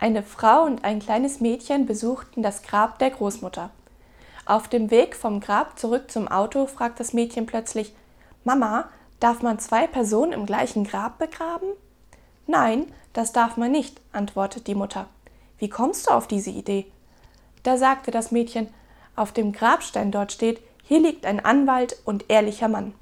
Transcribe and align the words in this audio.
Eine 0.00 0.22
Frau 0.22 0.62
und 0.62 0.84
ein 0.84 1.00
kleines 1.00 1.40
Mädchen 1.40 1.84
besuchten 1.84 2.40
das 2.42 2.62
Grab 2.62 3.00
der 3.00 3.10
Großmutter. 3.10 3.70
Auf 4.46 4.68
dem 4.68 4.92
Weg 4.92 5.16
vom 5.16 5.40
Grab 5.40 5.76
zurück 5.76 6.10
zum 6.10 6.28
Auto 6.28 6.66
fragt 6.66 7.00
das 7.00 7.12
Mädchen 7.12 7.46
plötzlich 7.46 7.94
Mama, 8.44 8.88
darf 9.18 9.42
man 9.42 9.58
zwei 9.58 9.88
Personen 9.88 10.32
im 10.32 10.46
gleichen 10.46 10.84
Grab 10.84 11.18
begraben? 11.18 11.68
Nein, 12.46 12.86
das 13.12 13.32
darf 13.32 13.56
man 13.56 13.72
nicht, 13.72 14.00
antwortet 14.12 14.68
die 14.68 14.76
Mutter. 14.76 15.06
Wie 15.58 15.68
kommst 15.68 16.06
du 16.06 16.12
auf 16.12 16.28
diese 16.28 16.50
Idee? 16.50 16.86
Da 17.64 17.76
sagte 17.76 18.12
das 18.12 18.30
Mädchen, 18.30 18.68
auf 19.16 19.32
dem 19.32 19.52
Grabstein 19.52 20.12
dort 20.12 20.30
steht, 20.30 20.62
hier 20.84 21.00
liegt 21.00 21.26
ein 21.26 21.44
Anwalt 21.44 21.96
und 22.04 22.30
ehrlicher 22.30 22.68
Mann. 22.68 22.94